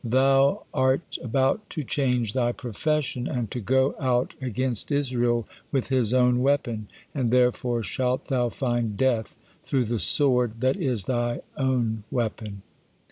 [0.03, 6.11] Thou are about to change thy profession, and to go out against Israel with his
[6.11, 12.03] own weapon, and therefore shalt thou find death through the sword that is thy own
[12.09, 12.63] weapon."